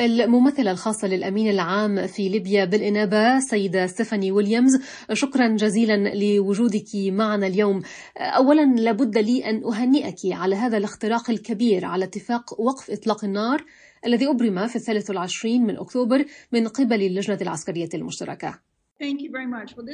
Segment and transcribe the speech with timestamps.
[0.00, 4.80] الممثلة الخاصة للأمين العام في ليبيا بالإنابة سيدة ستيفاني ويليامز
[5.12, 7.82] شكرا جزيلا لوجودك معنا اليوم.
[8.16, 13.64] أولا لابد لي أن أهنئك على هذا الاختراق الكبير على اتفاق وقف إطلاق النار
[14.06, 18.60] الذي أبرم في الثالث والعشرين من أكتوبر من قبل اللجنة العسكرية المشتركة.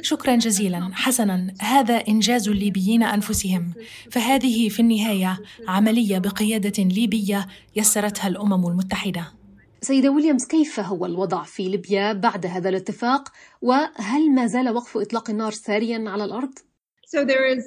[0.01, 0.89] شكرا جزيلا.
[0.93, 1.53] حسنا.
[1.59, 3.73] هذا إنجاز الليبيين أنفسهم.
[4.11, 9.40] فهذه في النهاية عملية بقيادة ليبية يسرتها الأمم المتحدة.
[9.83, 13.31] سيدة ويليامز كيف هو الوضع في ليبيا بعد هذا الاتفاق؟
[13.61, 16.53] وهل ما زال وقف إطلاق النار ساريا على الأرض؟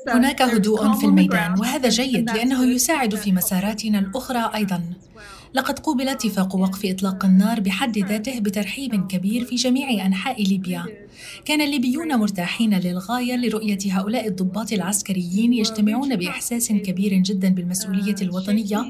[0.08, 4.82] uh, هناك هدوء في الميدان وهذا جيد لأنه يساعد في مساراتنا الأخرى أيضا.
[5.54, 10.84] لقد قوبل اتفاق وقف إطلاق النار بحد ذاته بترحيب كبير في جميع أنحاء ليبيا.
[11.44, 18.84] كان الليبيون مرتاحين للغاية لرؤية هؤلاء الضباط العسكريين يجتمعون بإحساس كبير جدا بالمسؤولية الوطنية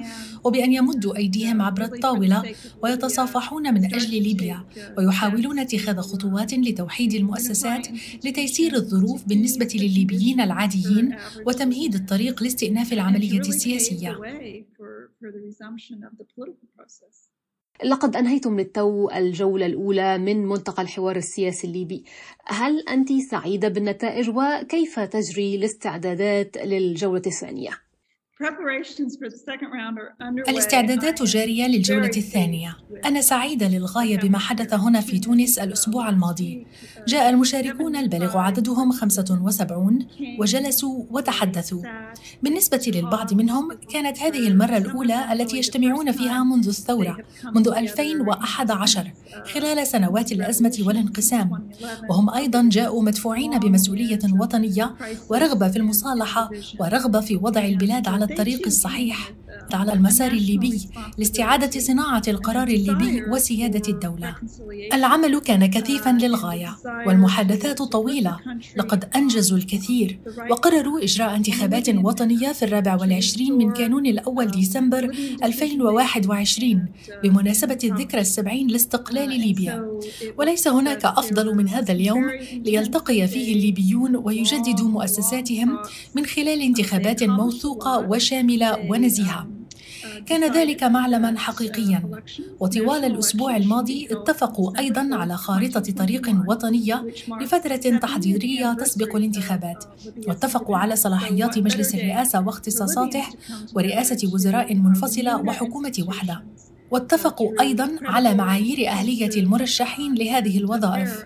[0.45, 2.43] وبأن يمدوا أيديهم عبر الطاولة
[2.83, 4.65] ويتصافحون من أجل ليبيا
[4.99, 7.89] ويحاولون اتخاذ خطوات لتوحيد المؤسسات
[8.25, 14.19] لتيسير الظروف بالنسبة للليبيين العاديين وتمهيد الطريق لاستئناف العملية السياسية.
[17.85, 22.05] لقد أنهيتم للتو الجولة الأولى من ملتقى الحوار السياسي الليبي.
[22.45, 27.84] هل أنت سعيدة بالنتائج؟ وكيف تجري الاستعدادات للجولة الثانية؟
[30.49, 32.77] الاستعدادات جارية للجولة الثانية.
[33.05, 36.67] أنا سعيدة للغاية بما حدث هنا في تونس الأسبوع الماضي.
[37.09, 40.07] جاء المشاركون البالغ عددهم 75
[40.39, 41.83] وجلسوا وتحدثوا.
[42.43, 47.19] بالنسبة للبعض منهم كانت هذه المرة الأولى التي يجتمعون فيها منذ الثورة
[47.55, 49.13] منذ 2011
[49.45, 51.71] خلال سنوات الأزمة والانقسام.
[52.11, 54.95] وهم أيضا جاءوا مدفوعين بمسؤولية وطنية
[55.31, 59.33] ورغبة في المصالحة ورغبة في وضع البلاد على الطريق الصحيح.
[59.73, 64.35] على المسار الليبي لاستعادة صناعة القرار الليبي وسيادة الدولة.
[64.93, 68.37] العمل كان كثيفا للغاية والمحادثات طويلة.
[68.77, 70.19] لقد أنجزوا الكثير
[70.51, 75.11] وقرروا إجراء انتخابات وطنية في الرابع والعشرين من كانون الأول ديسمبر
[75.45, 76.87] 2021
[77.23, 80.01] بمناسبة الذكرى السبعين لاستقلال ليبيا.
[80.39, 85.79] وليس هناك أفضل من هذا اليوم ليلتقي فيه الليبيون ويجددوا مؤسساتهم
[86.15, 89.54] من خلال انتخابات موثوقة وشاملة ونزيهة.
[90.27, 92.23] كان ذلك معلما حقيقيا.
[92.61, 97.07] وطوال الأسبوع الماضي اتفقوا أيضا على خارطة طريق وطنية
[97.41, 99.85] لفترة تحضيرية تسبق الانتخابات.
[100.29, 103.25] واتفقوا على صلاحيات مجلس الرئاسة واختصاصاته
[103.75, 106.45] ورئاسة وزراء منفصلة وحكومة وحدة.
[106.91, 111.25] واتفقوا أيضا على معايير أهلية المرشحين لهذه الوظائف.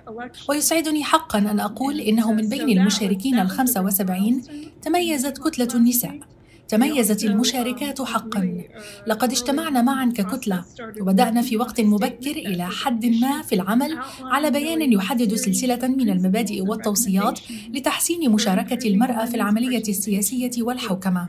[0.48, 4.42] ويسعدني حقا أن أقول إنه من بين المشاركين الخمسة وسبعين
[4.82, 6.18] تميزت كتلة النساء.
[6.68, 8.62] تميزت المشاركات حقا.
[9.06, 10.64] لقد اجتمعنا معا ككتلة
[11.00, 16.60] وبدأنا في وقت مبكر إلى حد ما في العمل على بيان يحدد سلسلة من المبادئ
[16.60, 17.40] والتوصيات
[17.74, 21.28] لتحسين مشاركة المرأة في العملية السياسية والحوكمة.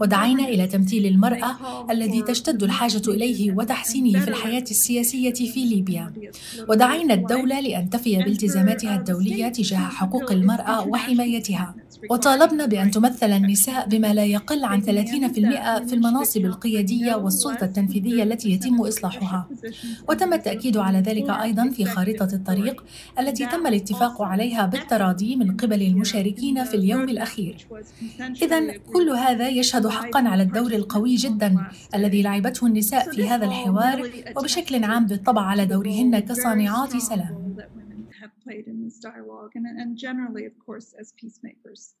[0.00, 1.56] ودعينا إلى تمثيل المرأة
[1.90, 6.12] الذي تشتد الحاجة إليه وتحسينه في الحياة السياسية في ليبيا.
[6.68, 11.74] ودعينا الدولة لأن تفي بالتزاماتها الدولية تجاه حقوق المرأة وحمايتها.
[12.10, 14.86] وطالبنا بأن تمثل النساء بما لا يقل عن 30%
[15.88, 19.48] في المناصب القيادية والسلطة التنفيذية التي يتم إصلاحها.
[20.08, 22.84] وتم التأكيد على ذلك أيضا في خارطة الطريق
[23.18, 27.66] التي تم الاتفاق عليها بالتراضي من قبل المشاركين في اليوم الأخير.
[28.42, 34.10] إذا كل هذا يشهد حقا على الدور القوي جدا الذي لعبته النساء في هذا الحوار
[34.36, 37.47] وبشكل عام بالطبع على دورهن كصانعات سلام.
[38.48, 39.52] Played in this dialogue.
[39.58, 41.94] And, and generally, of course, as peacemakers.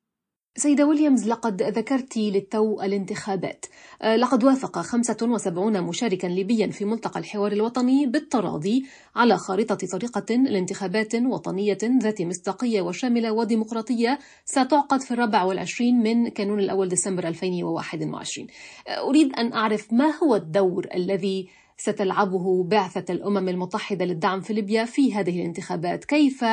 [0.56, 3.66] سيدة ويليامز لقد ذكرت للتو الانتخابات.
[4.02, 8.86] آه، لقد وافق 75 مشاركا ليبيا في ملتقى الحوار الوطني بالتراضي
[9.16, 16.60] على خارطة طريقة لانتخابات وطنية ذات مصداقية وشاملة وديمقراطية ستعقد في الرابع والعشرين من كانون
[16.60, 18.46] الأول ديسمبر 2021
[18.88, 24.84] آه، أريد أن أعرف ما هو الدور الذي ستلعبه بعثة الأمم المتحدة للدعم في ليبيا
[24.84, 26.44] في هذه الانتخابات كيف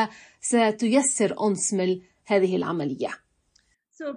[0.41, 3.25] ستيسر أونسمل هذه العملية؟
[3.95, 4.07] Uh,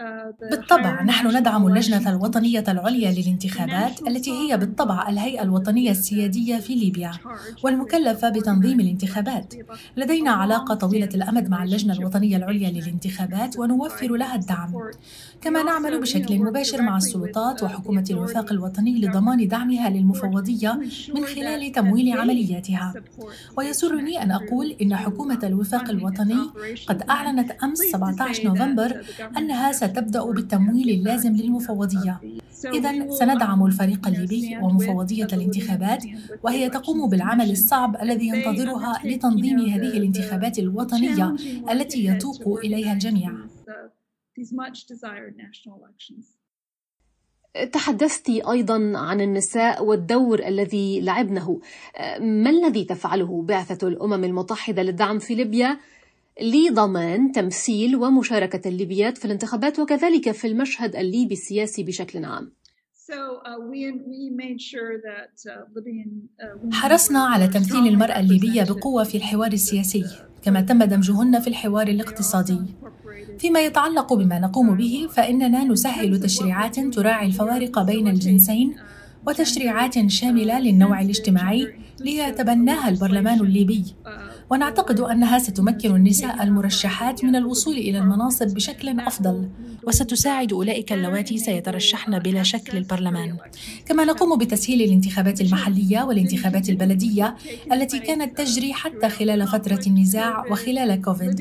[0.00, 6.74] uh, بالطبع نحن ندعم اللجنة الوطنية العليا للانتخابات التي هي بالطبع الهيئة الوطنية السيادية في
[6.74, 7.12] ليبيا
[7.62, 9.54] والمكلفة بتنظيم الانتخابات.
[9.96, 14.72] لدينا علاقة طويلة الأمد مع اللجنة الوطنية العليا للانتخابات ونوفر لها الدعم.
[15.40, 20.80] كما نعمل بشكل مباشر مع السلطات وحكومة الوفاق الوطني لضمان دعمها للمفوضية
[21.14, 22.94] من خلال تمويل عملياتها.
[23.56, 26.50] ويسرني أن أقول إن حكومة الوفاق الوطني
[26.86, 29.04] قد أعلنت أعلنت أمس 17 نوفمبر
[29.38, 32.20] أنها ستبدأ بالتمويل اللازم للمفوضية.
[32.74, 36.04] إذا سندعم الفريق الليبي ومفوضية الانتخابات
[36.42, 41.36] وهي تقوم بالعمل الصعب الذي ينتظرها لتنظيم هذه الانتخابات الوطنية
[41.70, 43.32] التي يتوق إليها الجميع.
[47.72, 51.60] تحدثت أيضا عن النساء والدور الذي لعبنه.
[52.20, 55.78] ما الذي تفعله بعثة الأمم المتحدة للدعم في ليبيا؟
[56.42, 62.52] لضمان تمثيل ومشاركة الليبيات في الانتخابات وكذلك في المشهد الليبي السياسي بشكل عام.
[66.72, 70.04] حرصنا على تمثيل المرأة الليبية بقوة في الحوار السياسي
[70.42, 72.58] كما تم دمجهن في الحوار الاقتصادي.
[73.38, 78.76] فيما يتعلق بما نقوم به فإننا نسهل تشريعات تراعي الفوارق بين الجنسين
[79.26, 83.84] وتشريعات شاملة للنوع الاجتماعي ليتبناها البرلمان الليبي.
[84.50, 89.48] ونعتقد أنها ستمكن النساء المرشحات من الوصول إلى المناصب بشكل أفضل
[89.86, 93.36] وستساعد أولئك اللواتي سيترشحن بلا شك للبرلمان.
[93.86, 97.36] كما نقوم بتسهيل الانتخابات المحلية والانتخابات البلدية
[97.72, 101.40] التي كانت تجري حتى خلال فترة النزاع وخلال كوفيد.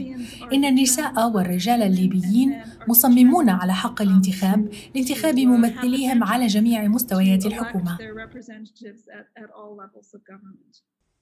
[0.54, 7.98] إن النساء والرجال الليبيين مصممون على حق الانتخاب لانتخاب ممثليهم على جميع مستويات الحكومة.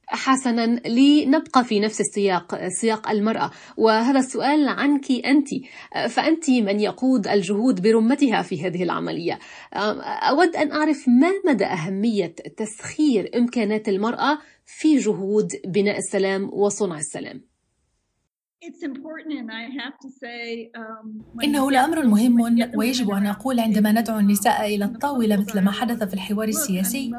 [0.07, 3.51] حسنا لنبقى في نفس السياق سياق المرأة.
[3.77, 5.47] وهذا السؤال عنك أنت.
[6.09, 9.39] فأنت من يقود الجهود برمتها في هذه العملية.
[10.29, 17.41] أود أن أعرف ما مدى أهمية تسخير إمكانات المرأة في جهود بناء السلام وصنع السلام؟
[21.43, 22.41] إنه لأمر مهم
[22.75, 27.11] ويجب أن أقول عندما ندعو النساء إلى الطاولة مثل ما حدث في الحوار السياسي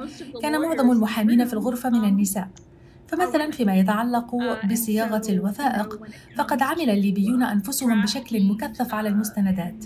[0.43, 2.49] كان معظم المحامين في الغرفة من النساء.
[3.09, 6.01] فمثلا فيما يتعلق آه، بصياغة الوثائق
[6.37, 9.85] فقد عمل الليبيون أنفسهم بشكل مكثف على المستندات.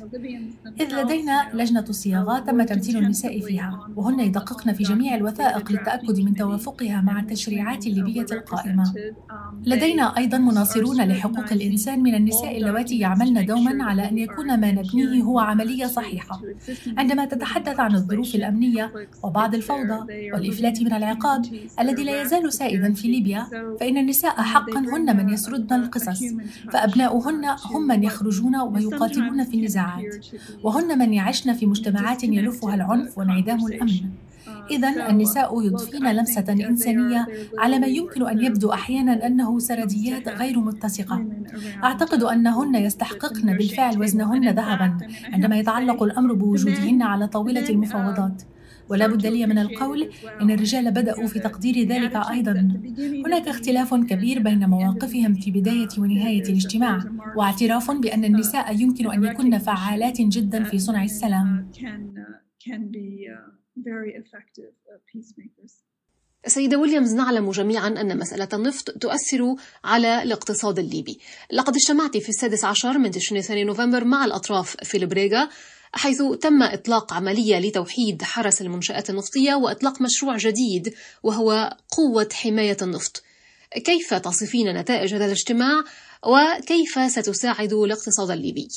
[0.80, 6.34] إذ لدينا لجنة الصياغة تم تمثيل النساء فيها وهن يدققن في جميع الوثائق للتأكد من
[6.34, 8.94] توافقها مع التشريعات الليبية القائمة.
[9.66, 15.22] لدينا أيضا مناصرون لحقوق الإنسان من النساء اللواتي يعملن دوما على أن يكون ما نبنيه
[15.22, 16.40] هو عملية صحيحة.
[16.96, 18.92] عندما تتحدث عن الظروف الأمنية
[19.22, 21.46] وبعض الفوضى والإفلات من العقاب
[21.80, 23.17] الذي لا يزال سائدا في ليبيا
[23.80, 26.24] فإن النساء حقا هن من يسردن القصص
[26.72, 30.26] فأبناؤهن هم من يخرجون ويقاتلون في النزاعات
[30.62, 34.00] وهن من يعشن في مجتمعات يلفها العنف وانعدام الأمن
[34.70, 37.26] إذا النساء يضفين لمسة إنسانية
[37.58, 41.24] على ما يمكن أن يبدو أحيانا أنه سرديات غير متسقة.
[41.84, 44.96] أعتقد أنهن يستحققن بالفعل وزنهن ذهبا
[45.32, 48.42] عندما يتعلق الأمر بوجودهن على طاولة المفاوضات.
[48.88, 52.52] ولا بد لي من القول إن الرجال بدأوا في تقدير ذلك أيضا.
[53.26, 57.04] هناك اختلاف كبير بين مواقفهم في بداية ونهاية الاجتماع
[57.36, 61.70] واعتراف بأن النساء يمكن أن يكن فعالات جدا في صنع السلام.
[66.46, 71.18] سيدة ويليامز نعلم جميعا أن مسألة النفط تؤثر على الاقتصاد الليبي.
[71.52, 75.48] لقد اجتمعت في السادس عشر من تشرين ثاني نوفمبر مع الأطراف في البريغا.
[75.92, 83.22] حيث تم إطلاق عملية لتوحيد حرس المنشآت النفطية وإطلاق مشروع جديد وهو قوة حماية النفط.
[83.84, 85.84] كيف تصفين نتائج هذا الاجتماع
[86.26, 88.68] وكيف ستساعد الاقتصاد الليبي؟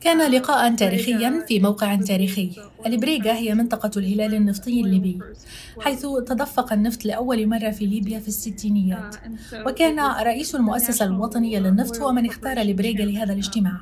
[0.00, 2.52] كان لقاء تاريخيا في موقع تاريخي.
[2.86, 5.18] البريغا هي منطقة الهلال النفطي الليبي
[5.80, 9.14] حيث تدفق النفط لأول مرة في ليبيا في الستينيات.
[9.14, 9.18] Uh,
[9.66, 13.80] وكان رئيس المؤسسة الوطنية للنفط هو من اختار البريغا لهذا الاجتماع.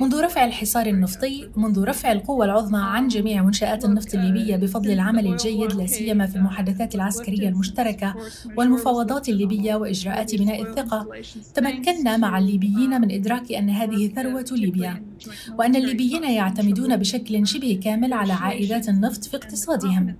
[0.00, 5.26] منذ رفع الحصار النفطي منذ رفع القوة العظمى عن جميع منشآت النفط الليبية بفضل العمل
[5.26, 8.14] الجيد لا سيما في المحادثات العسكرية المشتركة
[8.56, 11.08] والمفاوضات الليبية وإجراءات بناء الثقة
[11.54, 15.13] تمكنا مع الليبيين من إدراك أن هذه ثروة ليبيا.
[15.58, 20.16] وأن الليبيين يعتمدون بشكل شبه كامل على عائدات النفط في اقتصادهم.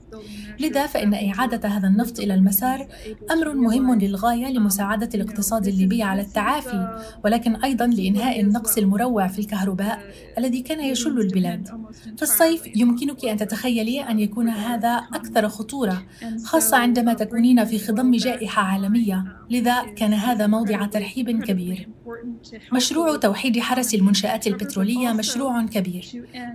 [0.61, 2.89] لذا فإن إعادة هذا النفط إلى المسار
[3.31, 10.01] أمر مهم للغاية لمساعدة الاقتصاد الليبي على التعافي ولكن أيضا لإنهاء النقص المروع في الكهرباء
[10.39, 11.69] الذي كان يشل البلاد.
[12.17, 16.03] في الصيف يمكنك أن تتخيلي أن يكون هذا أكثر خطورة
[16.45, 19.25] خاصة عندما تكونين في خضم جائحة عالمية.
[19.51, 21.89] لذا كان هذا موضع ترحيب كبير.
[22.73, 26.05] مشروع توحيد حرس المنشآت البترولية مشروع كبير.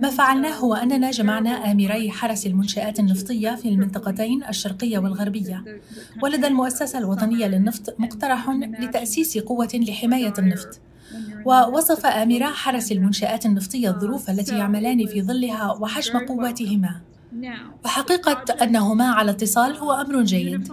[0.02, 5.64] ما فعلناه هو أننا جمعنا آمري حرس المنشآت النفطية في المنطقتين الشرقية والغربية.
[6.22, 10.80] ولدى المؤسسة الوطنية للنفط مقترح لتأسيس قوة لحماية النفط.
[11.44, 17.00] ووصف آمرا حرس المنشآت النفطية الظروف التي يعملان في ظلها وحجم قواتهما.
[17.84, 20.68] وحقيقة أنهما على اتصال هو أمر جيد.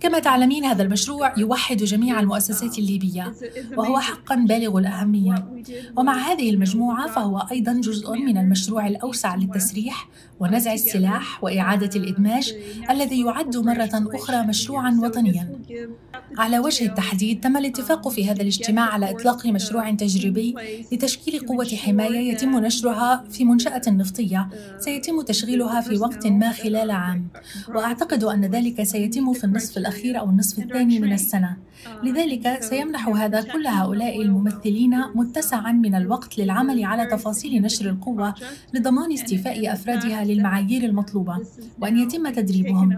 [0.00, 3.34] كما تعلمين هذا المشروع يوحد جميع المؤسسات الليبية
[3.76, 5.62] وهو حقا بالغ الأهمية.
[5.96, 10.08] ومع هذه المجموعة فهو أيضا جزء من المشروع الأوسع للتسريح
[10.40, 12.54] ونزع السلاح وإعادة الإدماج
[12.90, 15.58] الذي يعد مرة أخرى مشروعا وطنيا.
[16.38, 20.54] على وجه التحديد تم الاتفاق في هذا الاجتماع على إطلاق مشروع تجريبي
[20.92, 24.48] لتشكيل قوة حماية يتم نشرها في منشأة نفطية.
[24.78, 27.28] سيتم تشغيلها في وقت ما خلال عام.
[27.74, 31.56] وأعتقد أن ذلك سيتم في النصف الأخير أو النصف الثاني من السنة.
[32.02, 38.34] لذلك سيمنح هذا كل هؤلاء الممثلين متسعا من الوقت للعمل على تفاصيل نشر القوة
[38.74, 41.38] لضمان استيفاء أفرادها للمعايير المطلوبة.
[41.80, 42.96] وأن يتم تدريبهم.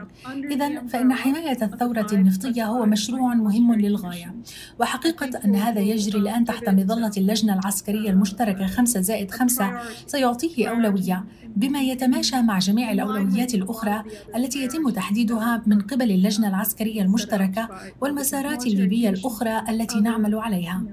[0.51, 4.35] إذا فإن حماية الثورة النفطية هو مشروع مهم للغاية.
[4.81, 9.71] وحقيقة أن هذا يجري الآن تحت مظلة اللجنة العسكرية المشتركة 5 زائد 5
[10.07, 11.25] سيعطيه أولوية
[11.57, 14.03] بما يتماشى مع جميع الأولويات الأخرى
[14.37, 17.69] التي يتم تحديدها من قبل اللجنة العسكرية المشتركة
[18.01, 20.85] والمسارات الليبية الأخرى التي نعمل عليها.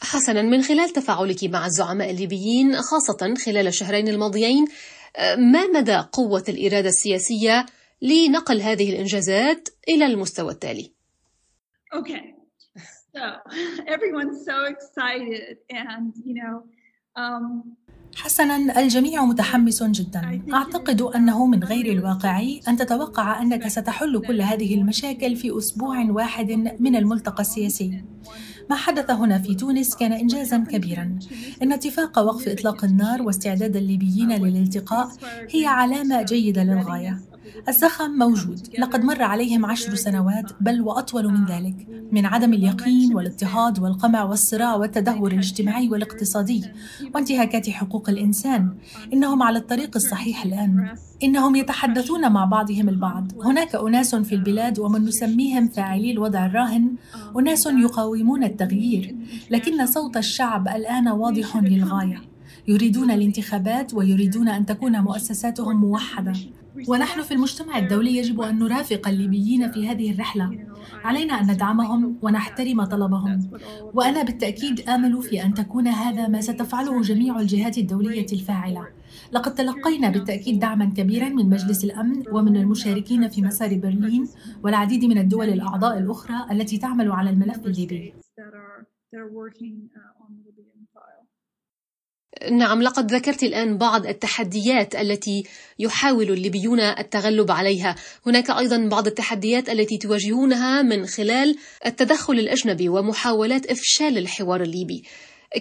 [0.00, 4.64] حسنا من خلال تفاعلك مع الزعماء الليبيين خاصة خلال الشهرين الماضيين
[5.38, 7.66] ما مدى قوة الإرادة السياسية
[8.02, 10.92] لنقل هذه الإنجازات إلى المستوى التالي؟
[11.94, 12.34] Okay.
[13.14, 13.22] So
[13.94, 16.54] everyone's so excited and you know
[17.16, 17.76] um,
[18.16, 20.42] حسنا الجميع متحمس جدا.
[20.52, 26.76] أعتقد أنه من غير الواقعي أن تتوقع أنك ستحل كل هذه المشاكل في أسبوع واحد
[26.80, 28.04] من الملتقى السياسي.
[28.70, 31.18] ما حدث هنا في تونس كان إنجازا كبيرا.
[31.62, 35.08] إن اتفاق وقف إطلاق النار واستعداد الليبيين للالتقاء
[35.50, 37.20] هي علامة جيدة للغاية.
[37.68, 38.68] الزخم موجود.
[38.78, 44.74] لقد مر عليهم عشر سنوات بل وأطول من ذلك من عدم اليقين والاضطهاد والقمع والصراع
[44.74, 46.64] والتدهور الاجتماعي والاقتصادي
[47.14, 48.74] وانتهاكات حقوق الإنسان.
[49.12, 50.94] إنهم على الطريق الصحيح الآن.
[51.22, 53.32] إنهم يتحدثون مع بعضهم البعض.
[53.44, 56.94] هناك أناس في البلاد ومن نسميهم فاعلي الوضع الراهن
[57.38, 59.16] أناس يقاومون التغيير.
[59.50, 62.22] لكن صوت الشعب الآن واضح للغاية.
[62.68, 66.32] يريدون الانتخابات ويريدون أن تكون مؤسساتهم موحدة.
[66.88, 70.58] ونحن في المجتمع الدولي يجب أن نرافق الليبيين في هذه الرحلة.
[71.04, 73.50] علينا أن ندعمهم ونحترم طلبهم.
[73.94, 78.88] وأنا بالتأكيد آمل في أن تكون هذا ما ستفعله جميع الجهات الدولية الفاعلة.
[79.32, 84.28] لقد تلقينا بالتأكيد دعما كبيرا من مجلس الأمن ومن المشاركين في مسار برلين
[84.62, 88.14] والعديد من الدول الأعضاء الأخرى التي تعمل على الملف الليبي.
[92.50, 95.44] نعم لقد ذكرت الآن بعض التحديات التي
[95.78, 97.94] يحاول الليبيون التغلب عليها.
[98.26, 105.02] هناك أيضا بعض التحديات التي تواجهونها من خلال التدخل الأجنبي ومحاولات إفشال الحوار الليبي.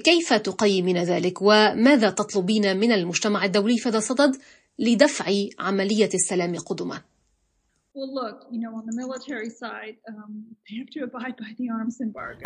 [0.03, 4.37] كيف تقيمين ذلك؟ وماذا تطلبين من المجتمع الدولي في هذا الصدد
[4.79, 5.25] لدفع
[5.59, 7.01] عملية السلام قدما؟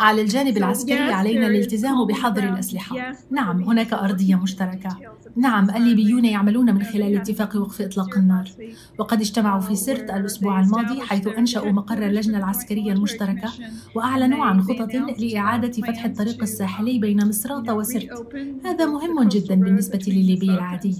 [0.00, 2.96] على الجانب العسكري علينا الالتزام بحظر الأسلحة.
[3.30, 4.98] نعم، هناك أرضية مشتركة.
[5.36, 8.50] نعم، الليبيون يعملون من خلال اتفاق وقف إطلاق النار.
[8.98, 13.52] وقد اجتمعوا في سرت الأسبوع الماضي حيث أنشأوا مقر اللجنة العسكرية المشتركة
[13.94, 18.26] وأعلنوا عن خطط لإعادة فتح الطريق الساحلي بين مصراتة وسرت.
[18.64, 20.96] هذا مهم جدا بالنسبة للليبي العادي.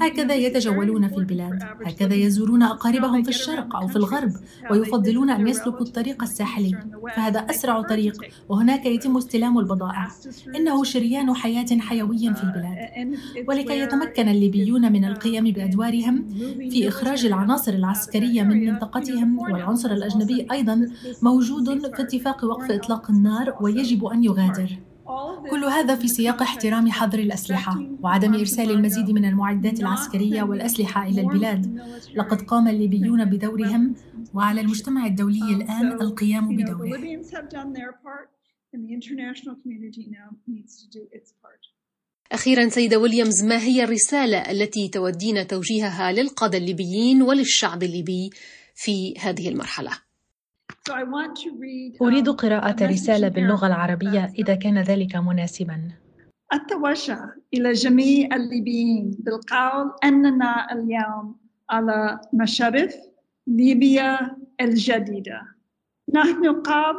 [0.00, 4.32] هكذا يتجولون في البلاد، هكذا يزورون أقاربهم في الشرق أو في الغرب
[4.70, 6.78] ويفضلون أن يسلكوا الطريق الساحلي
[7.16, 8.14] فهذا أسرع طريق
[8.48, 10.08] وهناك يتم استلام البضائع.
[10.56, 12.76] إنه شريان حياة حيوي في البلاد.
[13.48, 16.24] ولكي يتمكن الليبيون من القيام بأدوارهم
[16.70, 20.90] في إخراج العناصر العسكرية من منطقتهم والعنصر الأجنبي أيضا
[21.22, 24.70] موجود في اتفاق وقف إطلاق النار ويجب أن يغادر.
[25.50, 31.20] كل هذا في سياق احترام حظر الأسلحة وعدم إرسال المزيد من المعدات العسكرية والأسلحة إلى
[31.20, 31.80] البلاد
[32.16, 33.94] لقد قام الليبيون بدورهم
[34.34, 37.22] وعلى المجتمع الدولي الآن القيام بدوره
[42.32, 48.30] أخيرا سيدة ويليامز ما هي الرسالة التي تودين توجيهها للقادة الليبيين وللشعب الليبي
[48.74, 50.09] في هذه المرحلة؟
[52.02, 55.90] أريد um, قراءة رسالة باللغة العربية إذا كان ذلك مناسبا.
[56.52, 61.36] التوجه إلى جميع الليبيين بالقول أننا اليوم
[61.70, 62.94] على مشارف
[63.46, 65.42] ليبيا الجديدة.
[66.14, 66.96] نحن قاب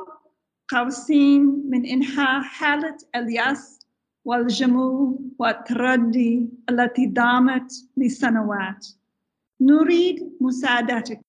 [0.71, 3.79] قوسين من إنهاء حالة اليأس
[4.25, 8.87] والجمود والتردي التي دامت لسنوات.
[9.61, 11.21] نريد مساعدتك.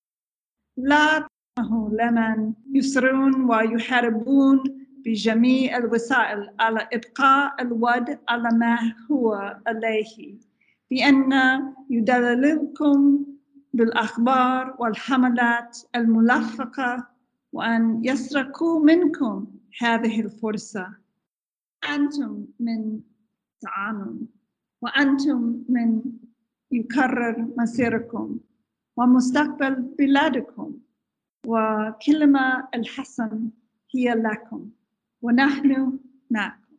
[0.76, 4.62] لا لمن يصرون ويحاربون
[5.04, 10.38] بجميع الوسائل على إبقاء الوضع على ما هو عليه
[10.90, 11.32] بأن
[11.90, 13.24] يدللكم
[13.74, 17.08] بالأخبار والحملات الملفقة
[17.52, 19.46] وأن يسرقوا منكم
[19.80, 20.94] هذه الفرصة.
[21.94, 23.00] أنتم من
[23.60, 24.28] تعانون
[24.82, 26.02] وأنتم من
[26.70, 28.38] يكرر مسيركم
[28.96, 30.74] ومستقبل بلادكم.
[31.46, 33.50] وكلمة الحسن
[33.94, 34.70] هي لكم
[35.22, 35.98] ونحن
[36.30, 36.76] معكم.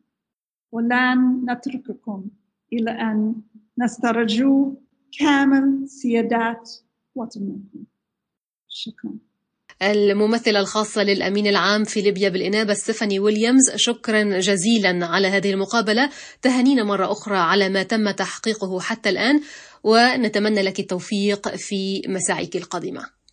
[0.72, 2.24] ولن نترككم
[2.72, 3.34] إلى أن
[3.78, 4.72] نسترجوا
[5.18, 6.70] كامل سيادات
[7.14, 7.84] وطنكم.
[8.68, 9.14] شكرا.
[9.82, 16.10] الممثلة الخاصة للأمين العام في ليبيا بالإنابة ستيفاني ويليامز شكرا جزيلا على هذه المقابلة.
[16.42, 19.40] تهانينا مرة أخرى على ما تم تحقيقه حتى الآن
[19.84, 23.23] ونتمنى لك التوفيق في مساعيك القادمة.